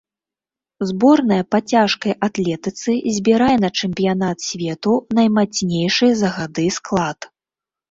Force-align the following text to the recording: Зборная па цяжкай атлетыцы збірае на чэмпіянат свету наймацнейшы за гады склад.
Зборная 0.91 1.37
па 1.55 1.59
цяжкай 1.73 2.13
атлетыцы 2.29 2.91
збірае 3.19 3.51
на 3.65 3.69
чэмпіянат 3.81 4.37
свету 4.49 4.97
наймацнейшы 5.21 6.13
за 6.25 6.35
гады 6.41 6.67
склад. 6.83 7.33